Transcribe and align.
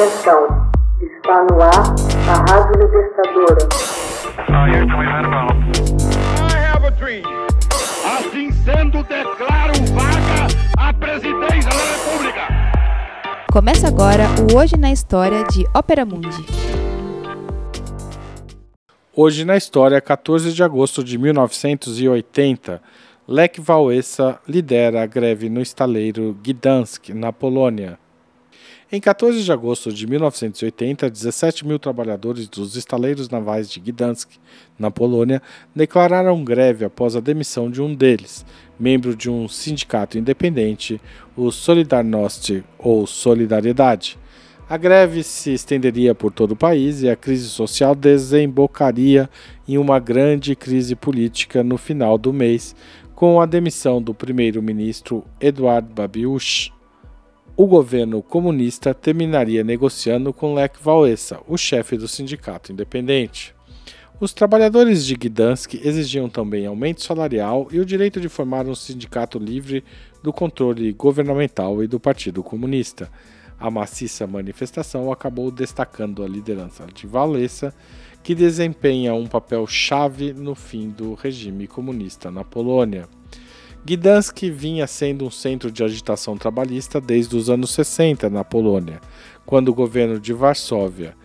Atenção, 0.00 0.48
está 0.98 1.44
no 1.44 1.60
ar 1.60 1.92
a 2.26 2.40
Rádio 2.50 2.80
Libertadora. 2.80 3.68
I 4.48 4.80
have 6.56 6.86
a 6.86 6.90
dream. 6.90 7.22
Assim 8.18 8.50
sendo, 8.50 9.02
declaro 9.02 9.74
vaga 9.92 10.48
a 10.78 10.94
presidência 10.94 11.68
da 11.68 11.84
República. 11.84 12.48
Começa 13.52 13.88
agora 13.88 14.24
o 14.50 14.56
Hoje 14.56 14.78
na 14.78 14.90
História 14.90 15.44
de 15.44 15.66
Ópera 15.74 16.06
Mundi. 16.06 16.46
Hoje 19.14 19.44
na 19.44 19.58
história, 19.58 20.00
14 20.00 20.54
de 20.54 20.62
agosto 20.62 21.04
de 21.04 21.18
1980, 21.18 22.80
Lech 23.28 23.60
Wałęsa 23.60 24.40
lidera 24.48 25.02
a 25.02 25.06
greve 25.06 25.50
no 25.50 25.60
estaleiro 25.60 26.34
Gdansk, 26.42 27.10
na 27.10 27.34
Polônia. 27.34 27.98
Em 28.92 29.00
14 29.00 29.44
de 29.44 29.52
agosto 29.52 29.92
de 29.92 30.04
1980, 30.04 31.08
17 31.08 31.64
mil 31.64 31.78
trabalhadores 31.78 32.48
dos 32.48 32.74
estaleiros 32.74 33.28
navais 33.28 33.70
de 33.70 33.78
Gdansk, 33.78 34.30
na 34.76 34.90
Polônia, 34.90 35.40
declararam 35.72 36.42
greve 36.42 36.84
após 36.84 37.14
a 37.14 37.20
demissão 37.20 37.70
de 37.70 37.80
um 37.80 37.94
deles, 37.94 38.44
membro 38.80 39.14
de 39.14 39.30
um 39.30 39.46
sindicato 39.46 40.18
independente, 40.18 41.00
o 41.36 41.52
Solidarność 41.52 42.64
ou 42.76 43.06
Solidariedade. 43.06 44.18
A 44.68 44.76
greve 44.76 45.22
se 45.22 45.52
estenderia 45.52 46.12
por 46.12 46.32
todo 46.32 46.52
o 46.52 46.56
país 46.56 47.00
e 47.02 47.08
a 47.08 47.14
crise 47.14 47.48
social 47.48 47.94
desembocaria 47.94 49.30
em 49.68 49.78
uma 49.78 50.00
grande 50.00 50.56
crise 50.56 50.96
política 50.96 51.62
no 51.62 51.78
final 51.78 52.18
do 52.18 52.32
mês, 52.32 52.74
com 53.14 53.40
a 53.40 53.46
demissão 53.46 54.02
do 54.02 54.12
primeiro-ministro 54.12 55.24
Eduard 55.40 55.86
Babiusz 55.94 56.72
o 57.56 57.66
governo 57.66 58.22
comunista 58.22 58.94
terminaria 58.94 59.62
negociando 59.62 60.32
com 60.32 60.54
Lech 60.54 60.74
Wałęsa, 60.80 61.40
o 61.46 61.56
chefe 61.56 61.96
do 61.96 62.08
sindicato 62.08 62.72
independente. 62.72 63.54
Os 64.20 64.34
trabalhadores 64.34 65.04
de 65.06 65.14
Gdansk 65.14 65.74
exigiam 65.74 66.28
também 66.28 66.66
aumento 66.66 67.02
salarial 67.02 67.68
e 67.70 67.80
o 67.80 67.86
direito 67.86 68.20
de 68.20 68.28
formar 68.28 68.66
um 68.66 68.74
sindicato 68.74 69.38
livre 69.38 69.82
do 70.22 70.32
controle 70.32 70.92
governamental 70.92 71.82
e 71.82 71.86
do 71.86 71.98
Partido 71.98 72.42
Comunista. 72.42 73.10
A 73.58 73.70
maciça 73.70 74.26
manifestação 74.26 75.10
acabou 75.10 75.50
destacando 75.50 76.22
a 76.22 76.28
liderança 76.28 76.86
de 76.92 77.06
Wałęsa, 77.06 77.74
que 78.22 78.34
desempenha 78.34 79.14
um 79.14 79.26
papel 79.26 79.66
chave 79.66 80.32
no 80.32 80.54
fim 80.54 80.90
do 80.90 81.14
regime 81.14 81.66
comunista 81.66 82.30
na 82.30 82.44
Polônia. 82.44 83.08
Gdansk 83.82 84.42
vinha 84.50 84.86
sendo 84.86 85.24
um 85.24 85.30
centro 85.30 85.70
de 85.70 85.82
agitação 85.82 86.36
trabalhista 86.36 87.00
desde 87.00 87.34
os 87.34 87.48
anos 87.48 87.70
60 87.70 88.28
na 88.28 88.44
Polônia, 88.44 89.00
quando 89.46 89.70
o 89.70 89.74
governo 89.74 90.20
de 90.20 90.34
Varsóvia 90.34 91.16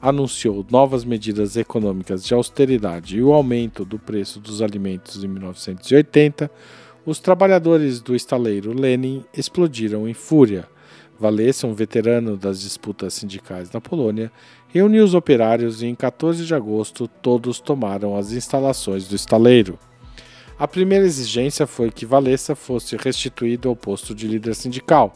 anunciou 0.00 0.64
novas 0.70 1.04
medidas 1.04 1.56
econômicas 1.56 2.24
de 2.24 2.32
austeridade 2.32 3.16
e 3.16 3.22
o 3.22 3.32
aumento 3.32 3.84
do 3.84 3.98
preço 3.98 4.38
dos 4.38 4.62
alimentos 4.62 5.24
em 5.24 5.28
1980, 5.28 6.48
os 7.04 7.18
trabalhadores 7.18 8.00
do 8.00 8.14
estaleiro 8.14 8.72
Lenin 8.72 9.24
explodiram 9.36 10.08
em 10.08 10.14
fúria. 10.14 10.68
Valessa, 11.18 11.66
um 11.66 11.74
veterano 11.74 12.36
das 12.36 12.60
disputas 12.60 13.14
sindicais 13.14 13.70
na 13.72 13.80
Polônia, 13.80 14.30
reuniu 14.68 15.04
os 15.04 15.14
operários 15.14 15.82
e 15.82 15.86
em 15.86 15.94
14 15.94 16.44
de 16.44 16.54
agosto 16.54 17.08
todos 17.08 17.60
tomaram 17.60 18.16
as 18.16 18.32
instalações 18.32 19.08
do 19.08 19.16
estaleiro. 19.16 19.78
A 20.56 20.68
primeira 20.68 21.04
exigência 21.04 21.66
foi 21.66 21.90
que 21.90 22.06
Valessa 22.06 22.54
fosse 22.54 22.96
restituído 22.96 23.68
ao 23.68 23.74
posto 23.74 24.14
de 24.14 24.28
líder 24.28 24.54
sindical. 24.54 25.12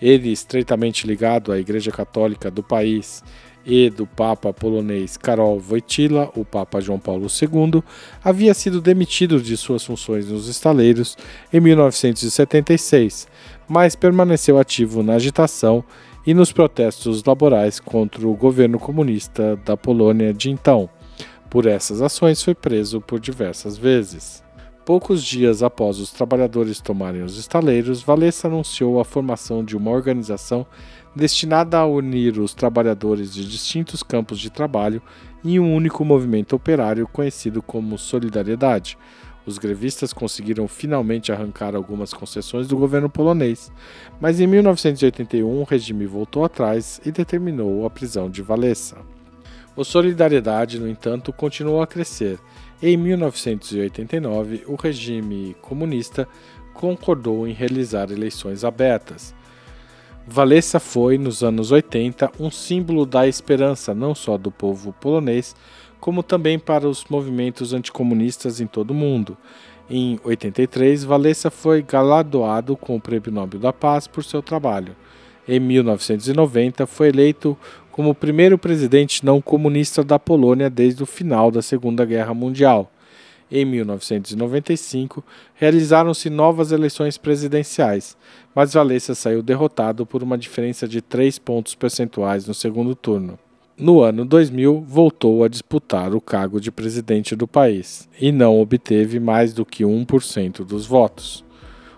Ele, 0.00 0.30
estreitamente 0.30 1.06
ligado 1.06 1.50
à 1.50 1.58
Igreja 1.58 1.90
Católica 1.90 2.50
do 2.50 2.62
país 2.62 3.24
e 3.64 3.90
do 3.90 4.06
Papa 4.06 4.52
polonês 4.52 5.16
Karol 5.16 5.60
Wojtyla, 5.60 6.30
o 6.36 6.44
Papa 6.44 6.80
João 6.80 7.00
Paulo 7.00 7.26
II, 7.26 7.82
havia 8.22 8.54
sido 8.54 8.80
demitido 8.80 9.42
de 9.42 9.56
suas 9.56 9.84
funções 9.84 10.28
nos 10.28 10.46
estaleiros 10.46 11.16
em 11.52 11.58
1976, 11.58 13.26
mas 13.66 13.96
permaneceu 13.96 14.56
ativo 14.56 15.02
na 15.02 15.14
agitação 15.14 15.82
e 16.24 16.32
nos 16.32 16.52
protestos 16.52 17.24
laborais 17.24 17.80
contra 17.80 18.26
o 18.26 18.34
governo 18.34 18.78
comunista 18.78 19.56
da 19.64 19.76
Polônia 19.76 20.32
de 20.32 20.48
então. 20.48 20.88
Por 21.50 21.66
essas 21.66 22.00
ações, 22.00 22.42
foi 22.42 22.54
preso 22.54 23.00
por 23.00 23.18
diversas 23.18 23.76
vezes. 23.76 24.45
Poucos 24.86 25.24
dias 25.24 25.64
após 25.64 25.98
os 25.98 26.12
trabalhadores 26.12 26.80
tomarem 26.80 27.22
os 27.22 27.36
estaleiros, 27.36 28.02
Valessa 28.02 28.46
anunciou 28.46 29.00
a 29.00 29.04
formação 29.04 29.64
de 29.64 29.76
uma 29.76 29.90
organização 29.90 30.64
destinada 31.12 31.76
a 31.76 31.84
unir 31.84 32.38
os 32.38 32.54
trabalhadores 32.54 33.34
de 33.34 33.44
distintos 33.44 34.04
campos 34.04 34.38
de 34.38 34.48
trabalho 34.48 35.02
em 35.44 35.58
um 35.58 35.74
único 35.74 36.04
movimento 36.04 36.54
operário 36.54 37.08
conhecido 37.08 37.60
como 37.60 37.98
Solidariedade. 37.98 38.96
Os 39.44 39.58
grevistas 39.58 40.12
conseguiram 40.12 40.68
finalmente 40.68 41.32
arrancar 41.32 41.74
algumas 41.74 42.14
concessões 42.14 42.68
do 42.68 42.76
governo 42.76 43.10
polonês, 43.10 43.72
mas 44.20 44.38
em 44.38 44.46
1981 44.46 45.62
o 45.62 45.64
regime 45.64 46.06
voltou 46.06 46.44
atrás 46.44 47.00
e 47.04 47.10
determinou 47.10 47.84
a 47.84 47.90
prisão 47.90 48.30
de 48.30 48.40
Valessa. 48.40 48.98
O 49.74 49.82
Solidariedade, 49.82 50.78
no 50.78 50.88
entanto, 50.88 51.32
continuou 51.32 51.82
a 51.82 51.86
crescer 51.88 52.38
em 52.82 52.96
1989, 52.96 54.64
o 54.66 54.74
regime 54.74 55.56
comunista 55.62 56.28
concordou 56.74 57.48
em 57.48 57.52
realizar 57.52 58.10
eleições 58.10 58.64
abertas. 58.64 59.34
Valessa 60.26 60.80
foi, 60.80 61.16
nos 61.16 61.42
anos 61.42 61.70
80, 61.70 62.32
um 62.38 62.50
símbolo 62.50 63.06
da 63.06 63.26
esperança 63.26 63.94
não 63.94 64.14
só 64.14 64.36
do 64.36 64.50
povo 64.50 64.92
polonês, 64.92 65.54
como 66.00 66.22
também 66.22 66.58
para 66.58 66.88
os 66.88 67.04
movimentos 67.06 67.72
anticomunistas 67.72 68.60
em 68.60 68.66
todo 68.66 68.90
o 68.90 68.94
mundo. 68.94 69.36
Em 69.88 70.18
83, 70.24 71.04
Valessa 71.04 71.50
foi 71.50 71.80
galardoado 71.80 72.76
com 72.76 72.96
o 72.96 73.00
Prêmio 73.00 73.30
Nobel 73.30 73.60
da 73.60 73.72
Paz 73.72 74.06
por 74.06 74.24
seu 74.24 74.42
trabalho. 74.42 74.96
Em 75.48 75.60
1990, 75.60 76.86
foi 76.86 77.08
eleito 77.08 77.56
como 77.92 78.10
o 78.10 78.14
primeiro 78.14 78.58
presidente 78.58 79.24
não 79.24 79.40
comunista 79.40 80.02
da 80.02 80.18
Polônia 80.18 80.68
desde 80.68 81.02
o 81.02 81.06
final 81.06 81.50
da 81.50 81.62
Segunda 81.62 82.04
Guerra 82.04 82.34
Mundial. 82.34 82.90
Em 83.50 83.64
1995, 83.64 85.22
realizaram-se 85.54 86.28
novas 86.28 86.72
eleições 86.72 87.16
presidenciais, 87.16 88.16
mas 88.52 88.74
Valesa 88.74 89.14
saiu 89.14 89.40
derrotado 89.40 90.04
por 90.04 90.20
uma 90.22 90.36
diferença 90.36 90.88
de 90.88 91.00
3 91.00 91.38
pontos 91.38 91.74
percentuais 91.76 92.46
no 92.46 92.52
segundo 92.52 92.94
turno. 92.96 93.38
No 93.78 94.00
ano 94.00 94.24
2000, 94.24 94.84
voltou 94.88 95.44
a 95.44 95.48
disputar 95.48 96.12
o 96.12 96.20
cargo 96.20 96.60
de 96.60 96.72
presidente 96.72 97.36
do 97.36 97.46
país 97.46 98.08
e 98.20 98.32
não 98.32 98.60
obteve 98.60 99.20
mais 99.20 99.52
do 99.52 99.64
que 99.64 99.84
1% 99.84 100.64
dos 100.64 100.86
votos. 100.86 101.44